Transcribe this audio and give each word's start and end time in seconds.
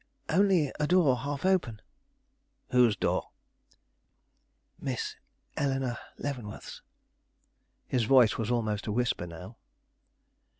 "Only 0.29 0.71
a 0.79 0.87
door 0.87 1.15
half 1.15 1.45
open." 1.45 1.79
"Whose 2.71 2.95
door?" 2.95 3.29
"Miss 4.79 5.15
Eleanore 5.55 5.99
Leavenworth's." 6.17 6.81
His 7.85 8.05
voice 8.05 8.35
was 8.35 8.49
almost 8.49 8.87
a 8.87 8.91
whisper 8.91 9.27
now. 9.27 9.57